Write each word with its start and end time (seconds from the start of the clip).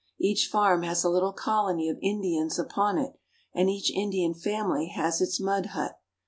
Each 0.19 0.47
farm 0.47 0.81
has 0.81 1.03
a 1.03 1.11
little 1.11 1.31
colony 1.31 1.87
of 1.87 1.99
Indians 2.01 2.57
upon 2.57 2.97
it, 2.97 3.19
and 3.53 3.69
each 3.69 3.91
Indian 3.91 4.33
family 4.33 4.87
has 4.87 5.21
its 5.21 5.39
mud 5.39 5.67
hut. 5.75 5.99